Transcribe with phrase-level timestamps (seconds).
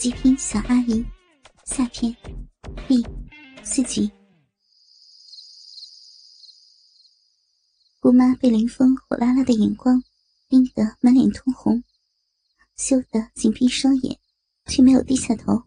[0.00, 1.04] 极品小阿姨
[1.66, 2.16] 下篇
[2.88, 3.06] 第
[3.62, 4.10] 四集。
[8.00, 10.02] 姑妈被林峰火辣辣的眼光
[10.48, 11.84] 盯得满脸通红，
[12.78, 14.18] 羞得紧闭双眼，
[14.64, 15.64] 却没有低下头，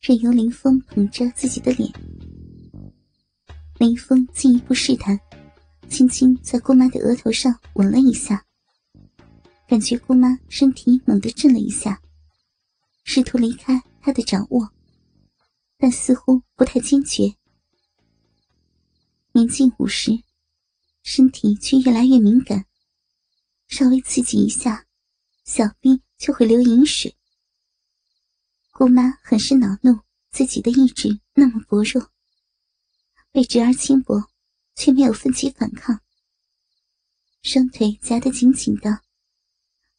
[0.00, 1.88] 任由林峰捧着自己的脸。
[3.78, 5.16] 林峰进一步试探，
[5.88, 8.44] 轻轻在姑妈的额头上吻了一下，
[9.68, 12.00] 感觉姑妈身体猛地震了一下。
[13.04, 14.72] 试图离开他的掌握，
[15.76, 17.36] 但似乎不太坚决。
[19.32, 20.22] 年近五十，
[21.02, 22.66] 身体却越来越敏感，
[23.68, 24.86] 稍微刺激一下，
[25.44, 27.14] 小臂就会流饮水。
[28.72, 30.00] 姑妈很是恼怒，
[30.30, 32.10] 自己的意志那么薄弱，
[33.30, 34.28] 被侄儿轻薄，
[34.74, 36.00] 却没有奋起反抗，
[37.42, 39.02] 双腿夹得紧紧的，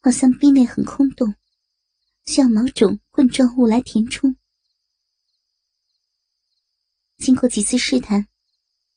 [0.00, 1.34] 好像臂内很空洞。
[2.26, 4.36] 需要某种棍状物来填充。
[7.18, 8.28] 经过几次试探，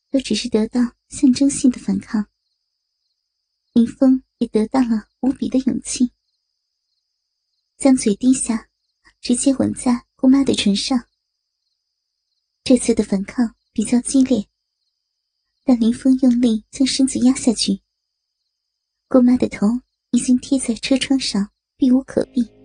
[0.09, 2.27] 都只是得到象征性的反抗。
[3.73, 6.11] 林峰也得到了无比的勇气，
[7.77, 8.69] 将嘴低下，
[9.21, 11.07] 直接吻在姑妈的唇上。
[12.63, 14.47] 这次的反抗比较激烈，
[15.63, 17.81] 但林峰用力将身子压下去，
[19.07, 19.67] 姑妈的头
[20.09, 22.56] 已经贴在车窗上，避无可避。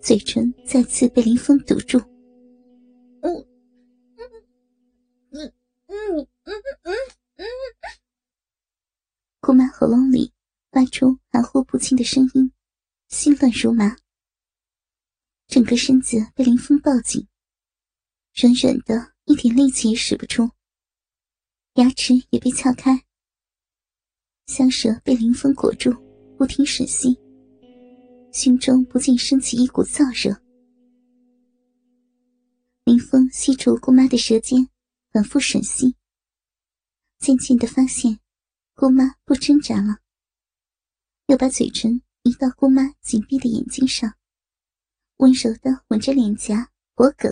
[0.00, 1.98] 嘴唇再次被林峰堵住。
[3.20, 3.34] 嗯
[4.16, 4.30] 嗯
[5.32, 5.54] 嗯
[5.86, 6.94] 嗯嗯嗯
[7.36, 7.44] 嗯，
[9.40, 10.32] 姑妈喉咙里
[10.70, 12.52] 发出含糊不清的声音，
[13.08, 13.96] 心乱如麻。
[15.46, 17.26] 整个身子被林峰抱紧，
[18.34, 20.50] 软软的，一点力气也使不出。
[21.74, 23.04] 牙齿也被撬开，
[24.46, 25.92] 香舌被林峰裹住，
[26.36, 27.18] 不停吮吸。
[28.30, 30.36] 心中不禁升起一股燥热。
[32.84, 34.68] 林峰吸住姑妈的舌尖，
[35.10, 35.94] 反复吮吸。
[37.18, 38.18] 渐渐的发现，
[38.74, 39.98] 姑妈不挣扎了，
[41.26, 44.14] 又把嘴唇移到姑妈紧闭的眼睛上，
[45.16, 47.30] 温柔的吻着脸颊、脖颈，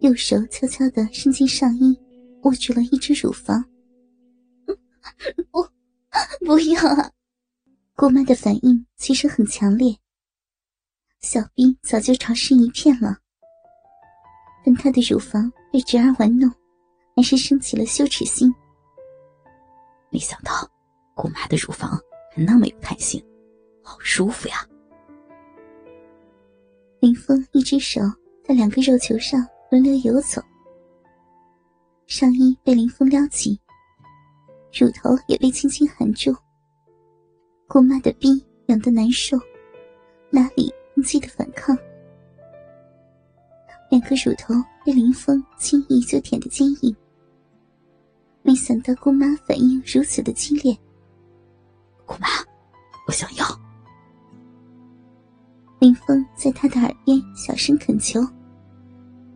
[0.00, 1.98] 右手悄悄的伸进上衣，
[2.42, 3.64] 握住了一只乳房。
[5.50, 5.66] 不，
[6.44, 7.10] 不要啊！
[7.98, 9.96] 姑妈的反应其实很强烈，
[11.22, 13.16] 小臂早就潮湿一片了。
[14.62, 16.46] 但她的乳房被侄儿玩弄，
[17.16, 18.54] 还是升起了羞耻心。
[20.10, 20.52] 没想到
[21.14, 21.98] 姑妈的乳房
[22.34, 23.18] 还那么有弹性，
[23.82, 24.56] 好舒服呀！
[27.00, 27.98] 林峰一只手
[28.44, 30.42] 在两个肉球上轮流游走，
[32.06, 33.58] 上衣被林峰撩起，
[34.78, 36.36] 乳头也被轻轻含住。
[37.68, 39.36] 姑妈的逼痒得难受，
[40.30, 41.76] 哪里能记得反抗？
[43.90, 44.54] 两颗乳头
[44.84, 46.94] 被林峰轻易就舔得坚硬。
[48.42, 50.76] 没想到姑妈反应如此的激烈。
[52.04, 52.28] 姑妈，
[53.08, 53.44] 我想要。
[55.80, 58.20] 林峰在她的耳边小声恳求：“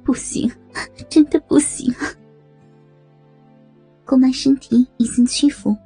[0.05, 0.49] 不行，
[1.09, 1.93] 真的不行。
[4.07, 5.77] ”姑妈身体已经屈服，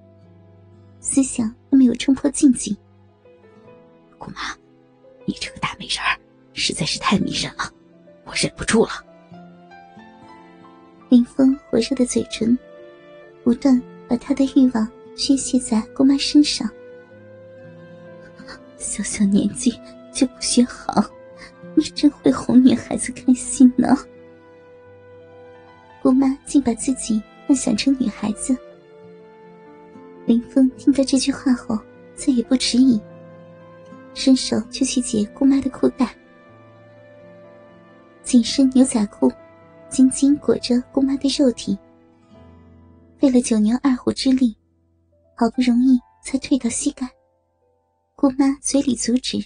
[1.05, 1.55] 思想。
[1.77, 2.77] 没有冲破禁忌，
[4.17, 4.57] 姑妈，
[5.25, 6.17] 你这个大美人儿
[6.53, 7.69] 实在是太迷人了，
[8.25, 8.91] 我忍不住了。
[11.09, 12.57] 林峰火热的嘴唇
[13.43, 16.71] 不断把他的欲望宣泄在姑妈身上。
[18.77, 19.77] 小小年纪
[20.13, 21.05] 就不学好，
[21.75, 23.89] 你真会哄女孩子开心呢。
[26.01, 28.57] 姑妈竟把自己幻想成女孩子。
[30.27, 31.79] 林峰听到这句话后，
[32.15, 32.99] 再也不迟疑，
[34.15, 36.17] 伸手就去解姑妈的裤带。
[38.23, 39.31] 紧身牛仔裤
[39.91, 41.77] 紧紧裹着姑妈的肉体，
[43.19, 44.57] 费了九牛二虎之力，
[45.37, 47.07] 好不容易才退到膝盖。
[48.17, 49.45] 姑妈嘴里阻止，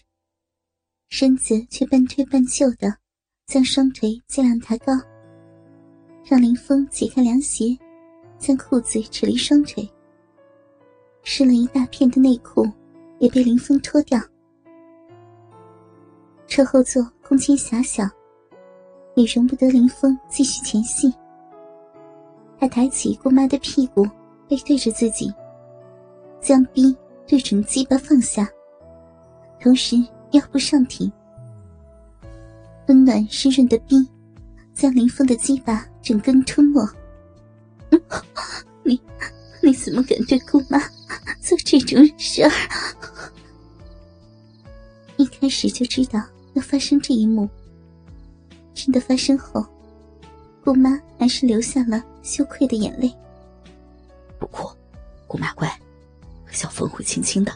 [1.08, 2.96] 身子却半推半就的
[3.46, 4.92] 将双腿尽量抬高，
[6.24, 7.76] 让林峰解开凉鞋，
[8.38, 9.90] 将裤子扯离双腿。
[11.30, 12.66] 湿了一大片的内裤
[13.18, 14.18] 也被林峰脱掉。
[16.46, 18.02] 车后座空间狭小，
[19.14, 21.12] 也容不得林峰继续前戏。
[22.58, 24.08] 他抬起姑妈的屁股，
[24.48, 25.30] 背对着自己，
[26.40, 26.96] 将逼
[27.26, 28.48] 对准鸡巴放下，
[29.60, 29.96] 同时
[30.30, 31.12] 腰部上挺，
[32.86, 33.96] 温暖湿润的逼
[34.72, 36.80] 将林峰的鸡巴整根吞没。
[38.82, 38.98] 你。
[39.62, 40.78] 你怎么敢对姑妈
[41.40, 42.50] 做这种事儿？
[45.16, 46.22] 一开始就知道
[46.54, 47.48] 要发生这一幕。
[48.74, 49.66] 真的发生后，
[50.64, 53.12] 姑妈还是流下了羞愧的眼泪。
[54.38, 54.70] 不哭，
[55.26, 55.68] 姑妈乖，
[56.50, 57.52] 小风会轻轻的。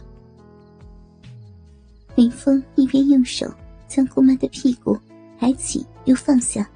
[2.16, 3.50] 林峰一边用手
[3.88, 4.98] 将姑妈的屁股
[5.38, 6.68] 抬起又放下，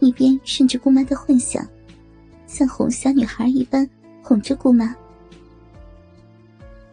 [0.00, 1.64] 一边顺着姑妈的幻想，
[2.46, 3.88] 像哄小女孩一般
[4.22, 4.94] 哄着姑妈。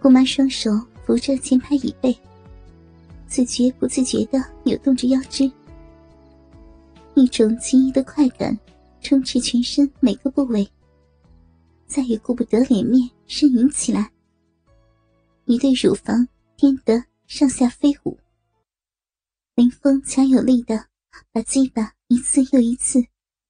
[0.02, 0.72] 姑妈双手
[1.06, 2.18] 扶着前排椅背，
[3.28, 5.52] 自觉不自觉的扭动着腰肢，
[7.16, 8.58] 一种奇异的快感
[9.02, 10.68] 充斥全身每个部位，
[11.88, 14.12] 再也顾不得脸面呻吟起来，
[15.46, 18.18] 一对乳房颠得上下飞舞。
[19.56, 20.86] 林峰强有力的
[21.32, 23.04] 把鸡巴一次又一次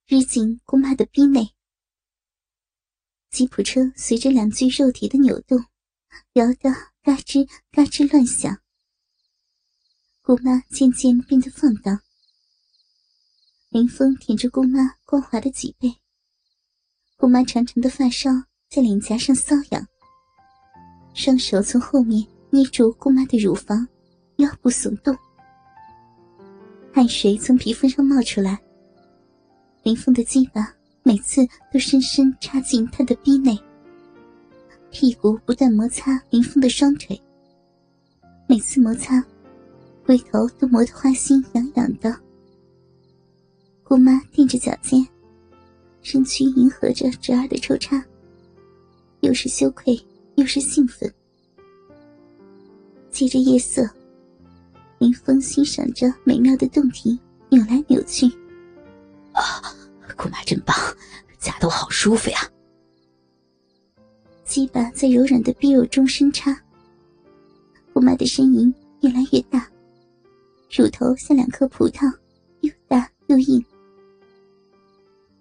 [0.07, 1.49] 日进姑妈的逼内，
[3.29, 5.65] 吉普车随着两具肉体的扭动。
[6.33, 6.71] 摇得
[7.03, 8.59] 嘎吱嘎吱乱响，
[10.21, 11.99] 姑妈渐渐变得放荡。
[13.69, 15.95] 林峰舔着姑妈光滑的脊背，
[17.15, 18.29] 姑妈长长的发梢
[18.69, 19.87] 在脸颊上搔痒，
[21.13, 23.87] 双手从后面捏住姑妈的乳房，
[24.37, 25.15] 腰部耸动，
[26.93, 28.59] 汗水从皮肤上冒出来。
[29.83, 30.73] 林峰的鸡巴
[31.07, 33.57] 每次都深深插进他的逼内。
[34.91, 37.17] 屁股不断摩擦林峰的双腿，
[38.45, 39.23] 每次摩擦，
[40.05, 42.13] 龟头都磨得花心痒痒的。
[43.85, 45.07] 姑妈踮着脚尖，
[46.01, 48.03] 身躯迎合着侄儿的抽插，
[49.21, 49.97] 又是羞愧
[50.35, 51.09] 又是兴奋。
[53.09, 53.89] 借着夜色，
[54.99, 57.17] 林峰欣赏着美妙的洞庭
[57.49, 58.29] 扭来扭去。
[60.17, 60.75] 姑妈真棒，
[61.39, 62.39] 夹得我好舒服呀！
[64.43, 66.59] 鸡巴在柔软的逼肉中深插，
[67.93, 69.69] 姑妈的呻吟越来越大，
[70.75, 72.11] 乳头像两颗葡萄，
[72.61, 73.63] 又大又硬。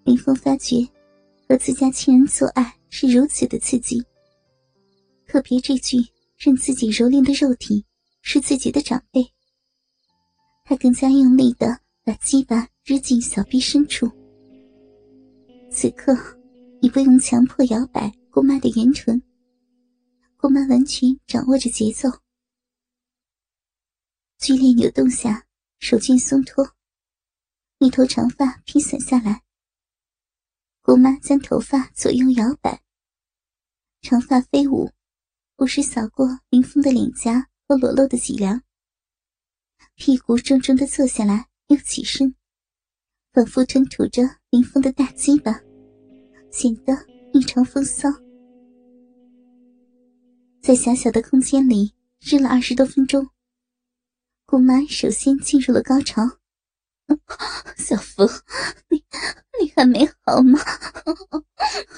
[0.03, 0.87] 林峰发觉
[1.49, 4.01] 和自家亲人做爱是如此的刺激，
[5.25, 5.97] 特别这句
[6.37, 7.83] 任自己蹂躏的肉体
[8.21, 9.25] 是自己的长辈，
[10.63, 14.09] 他更加用力的把鸡巴扔进小臂深处。
[15.69, 16.15] 此刻
[16.81, 18.11] 你不用强迫摇摆。
[18.29, 19.19] 姑妈的圆唇，
[20.35, 22.07] 姑妈完全掌握着节奏。
[24.37, 25.47] 剧烈扭动下，
[25.79, 26.75] 手劲松脱，
[27.79, 29.41] 一头长发披散下来。
[30.83, 32.83] 姑妈将头发左右摇摆，
[34.01, 34.91] 长发飞舞，
[35.55, 38.61] 不时扫过林峰的脸颊和裸露的脊梁。
[39.95, 42.35] 屁股重重的坐下来，又起身，
[43.33, 45.61] 反复吞吐着林峰的大鸡巴，
[46.49, 46.93] 显得
[47.33, 48.09] 异常风骚。
[50.61, 53.27] 在狭小的空间里日了二十多分钟，
[54.45, 56.23] 姑妈首先进入了高潮。
[57.77, 58.25] 小峰，
[58.89, 59.03] 你
[59.61, 60.59] 你还没好吗？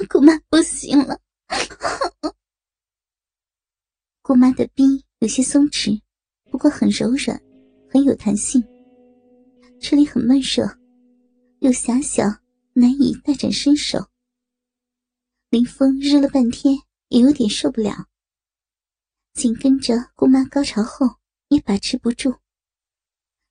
[0.10, 1.20] 姑妈不行了。
[4.24, 6.02] 姑妈的臂有些松弛，
[6.50, 7.40] 不过很柔软，
[7.92, 8.64] 很有弹性。
[9.80, 10.68] 这里很闷热，
[11.60, 12.24] 又狭小，
[12.74, 14.10] 难以大展身手。
[15.50, 16.76] 林峰日了半天，
[17.10, 18.08] 也有点受不了。
[19.34, 21.18] 紧跟着姑妈高潮后
[21.50, 22.40] 也把持不住，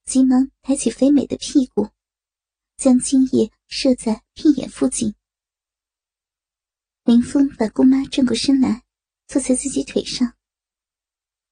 [0.05, 1.91] 急忙抬起肥美的屁股，
[2.77, 5.15] 将精液射在屁眼附近。
[7.05, 8.84] 林峰把姑妈转过身来，
[9.27, 10.34] 坐在自己腿上，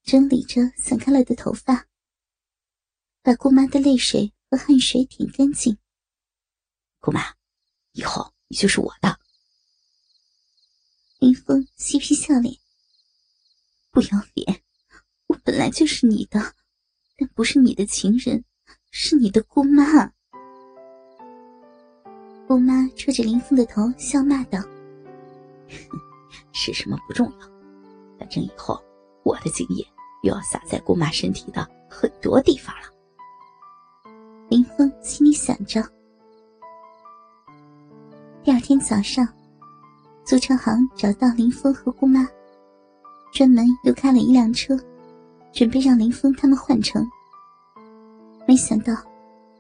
[0.02, 1.86] 整理着散开了的头发，
[3.22, 5.76] 把姑妈的泪水和汗水舔干净。
[7.06, 7.22] 姑妈，
[7.92, 9.16] 以后你就是我的。
[11.20, 12.52] 林峰嬉皮笑脸。
[13.92, 14.60] 不要脸！
[15.28, 16.40] 我本来就是你的，
[17.16, 18.44] 但不是你的情人，
[18.90, 20.12] 是你的姑妈。
[22.48, 24.58] 姑妈戳着林峰的头，笑骂道
[26.52, 27.46] ：“是什么不重要，
[28.18, 28.84] 反正以后
[29.22, 29.86] 我的精液
[30.25, 32.88] 又要洒在姑妈身体的很多地方了。”
[34.50, 35.88] 林峰心里想着。
[38.46, 39.26] 第二天早上，
[40.24, 42.24] 租车行找到林峰和姑妈。
[43.32, 44.78] 专门又开了一辆车，
[45.52, 47.04] 准备让林峰他们换乘。
[48.46, 48.94] 没想到，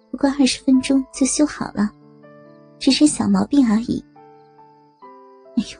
[0.08, 1.90] 不过二十分钟就修好了，
[2.78, 4.04] 只是小毛病而已。
[5.56, 5.78] 哎呦，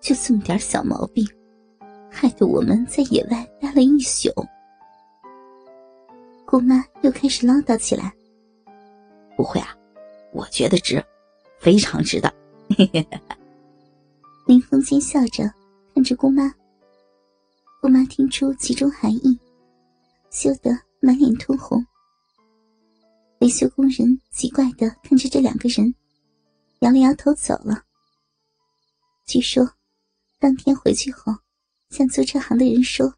[0.00, 1.28] 就这么点小毛病，
[2.08, 4.30] 害得我们在野外待了一宿。
[6.46, 8.12] 姑妈又开始唠叨起来
[9.36, 9.76] ：“不会啊，
[10.32, 11.04] 我觉得值，
[11.62, 12.34] 非常值的。
[14.46, 15.48] ”林峰奸笑着
[15.94, 16.52] 看着姑妈。
[17.80, 19.38] 姑妈听出其中含义，
[20.30, 21.84] 羞得满脸通红。
[23.40, 25.94] 维修工人奇怪的看着这两个人，
[26.80, 27.84] 摇了摇头走了。
[29.26, 29.68] 据说，
[30.40, 31.32] 当天回去后，
[31.90, 33.14] 向租车行的人说，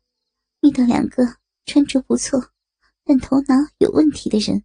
[0.61, 1.37] 遇到两个
[1.67, 2.51] 穿着不错，
[3.05, 4.63] 但头脑有问题的人。